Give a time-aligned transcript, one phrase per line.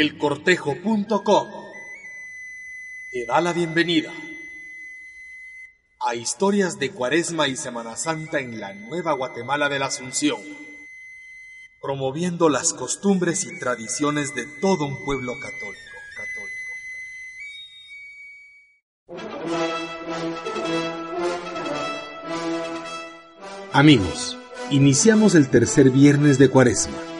[0.00, 1.48] elcortejo.com
[3.12, 4.12] te da la bienvenida
[6.04, 10.40] a historias de Cuaresma y Semana Santa en la Nueva Guatemala de la Asunción,
[11.80, 15.84] promoviendo las costumbres y tradiciones de todo un pueblo católico.
[23.72, 24.36] Amigos,
[24.70, 27.13] iniciamos el tercer viernes de Cuaresma.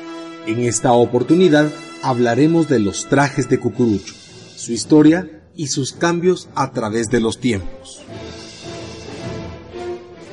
[0.47, 1.73] En esta oportunidad
[2.03, 4.13] hablaremos de los trajes de Cucurucho,
[4.57, 8.03] su historia y sus cambios a través de los tiempos.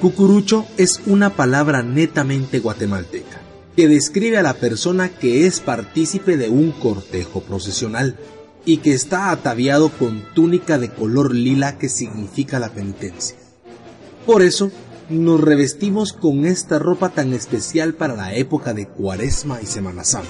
[0.01, 3.39] Cucurucho es una palabra netamente guatemalteca,
[3.77, 8.17] que describe a la persona que es partícipe de un cortejo procesional
[8.65, 13.37] y que está ataviado con túnica de color lila que significa la penitencia.
[14.25, 14.71] Por eso,
[15.11, 20.29] nos revestimos con esta ropa tan especial para la época de Cuaresma y Semana Santa.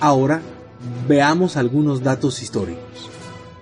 [0.00, 0.42] Ahora
[1.08, 3.10] veamos algunos datos históricos.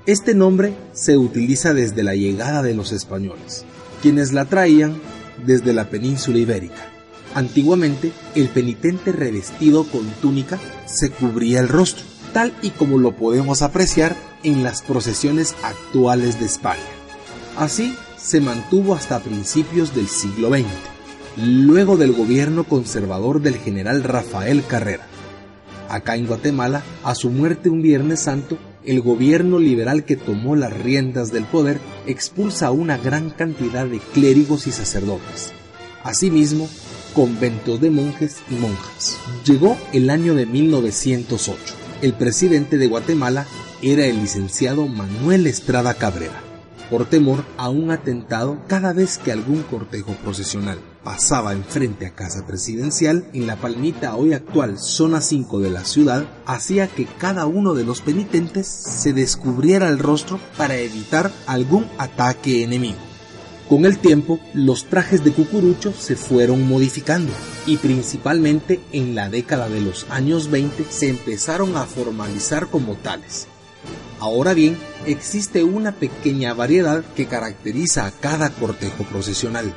[0.06, 3.64] Este nombre se utiliza desde la llegada de los españoles,
[4.02, 5.00] quienes la traían
[5.46, 6.88] desde la península ibérica.
[7.34, 13.62] Antiguamente, el penitente revestido con túnica se cubría el rostro, tal y como lo podemos
[13.62, 16.99] apreciar en las procesiones actuales de España.
[17.60, 20.64] Así se mantuvo hasta principios del siglo XX,
[21.36, 25.06] luego del gobierno conservador del general Rafael Carrera.
[25.90, 30.72] Acá en Guatemala, a su muerte un Viernes Santo, el gobierno liberal que tomó las
[30.72, 35.52] riendas del poder expulsa a una gran cantidad de clérigos y sacerdotes.
[36.02, 36.66] Asimismo,
[37.12, 39.18] conventos de monjes y monjas.
[39.44, 41.74] Llegó el año de 1908.
[42.00, 43.46] El presidente de Guatemala
[43.82, 46.49] era el licenciado Manuel Estrada Cabrera
[46.90, 52.46] por temor a un atentado cada vez que algún cortejo procesional pasaba enfrente a casa
[52.46, 57.74] presidencial en la palmita hoy actual zona 5 de la ciudad, hacía que cada uno
[57.74, 62.98] de los penitentes se descubriera el rostro para evitar algún ataque enemigo.
[63.68, 67.32] Con el tiempo, los trajes de cucurucho se fueron modificando
[67.66, 73.46] y principalmente en la década de los años 20 se empezaron a formalizar como tales
[74.20, 74.76] Ahora bien,
[75.06, 79.74] existe una pequeña variedad que caracteriza a cada cortejo procesional,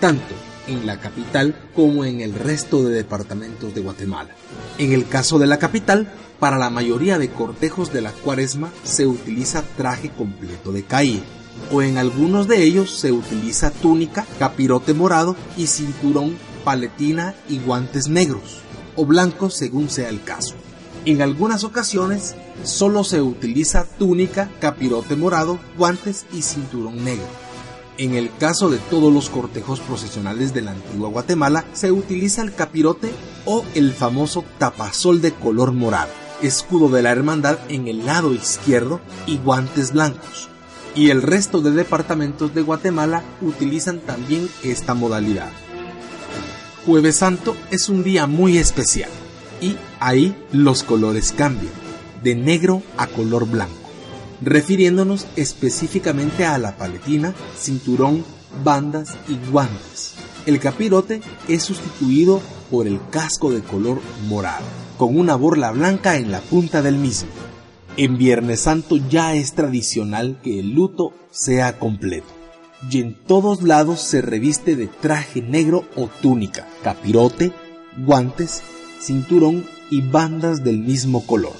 [0.00, 0.34] tanto
[0.66, 4.30] en la capital como en el resto de departamentos de Guatemala.
[4.78, 9.06] En el caso de la capital, para la mayoría de cortejos de la cuaresma se
[9.06, 11.22] utiliza traje completo de calle,
[11.70, 18.08] o en algunos de ellos se utiliza túnica, capirote morado y cinturón, paletina y guantes
[18.08, 18.62] negros,
[18.96, 20.54] o blancos según sea el caso.
[21.06, 27.26] En algunas ocasiones solo se utiliza túnica, capirote morado, guantes y cinturón negro.
[27.98, 32.54] En el caso de todos los cortejos procesionales de la antigua Guatemala, se utiliza el
[32.54, 33.12] capirote
[33.44, 36.10] o el famoso tapasol de color morado,
[36.40, 40.48] escudo de la hermandad en el lado izquierdo y guantes blancos.
[40.94, 45.50] Y el resto de departamentos de Guatemala utilizan también esta modalidad.
[46.86, 49.10] Jueves Santo es un día muy especial
[49.60, 51.72] y ahí los colores cambian,
[52.22, 53.74] de negro a color blanco,
[54.40, 58.24] refiriéndonos específicamente a la paletina, cinturón,
[58.62, 60.14] bandas y guantes.
[60.46, 64.64] El capirote es sustituido por el casco de color morado,
[64.98, 67.30] con una borla blanca en la punta del mismo.
[67.96, 72.44] En Viernes Santo ya es tradicional que el luto sea completo
[72.90, 77.52] y en todos lados se reviste de traje negro o túnica, capirote,
[77.96, 78.62] guantes
[79.00, 81.52] cinturón y bandas del mismo color.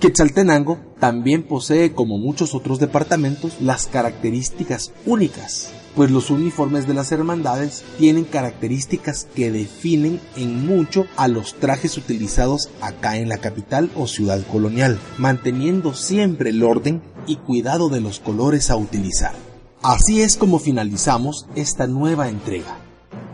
[0.00, 7.10] Quetzaltenango también posee, como muchos otros departamentos, las características únicas, pues los uniformes de las
[7.10, 13.90] hermandades tienen características que definen en mucho a los trajes utilizados acá en la capital
[13.96, 19.32] o ciudad colonial, manteniendo siempre el orden y cuidado de los colores a utilizar.
[19.82, 22.83] Así es como finalizamos esta nueva entrega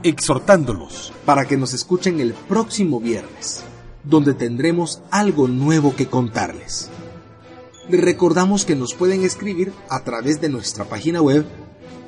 [0.02, 3.62] exhortándolos para que nos escuchen el próximo viernes,
[4.04, 6.90] donde tendremos algo nuevo que contarles.
[7.88, 11.44] recordamos que nos pueden escribir a través de nuestra página web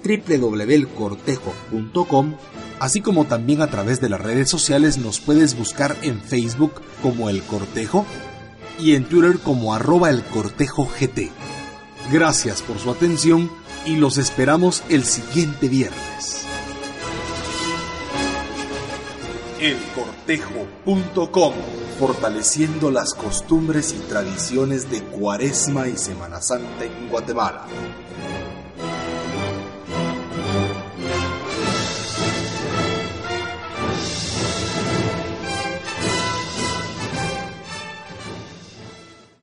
[0.04, 2.36] www.elcortejo.com,
[2.78, 7.28] así como también a través de las redes sociales nos puedes buscar en Facebook como
[7.30, 8.06] El Cortejo
[8.78, 11.30] y en Twitter como arroba el cortejo GT.
[12.10, 13.50] Gracias por su atención
[13.86, 16.41] y los esperamos el siguiente viernes.
[19.62, 21.54] elcortejo.com,
[22.00, 27.66] fortaleciendo las costumbres y tradiciones de Cuaresma y Semana Santa en Guatemala.